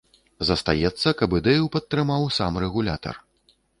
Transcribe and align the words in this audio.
Застаецца, 0.49 1.13
каб 1.19 1.35
ідэю 1.39 1.67
падтрымаў 1.75 2.25
сам 2.39 2.53
рэгулятар. 2.65 3.15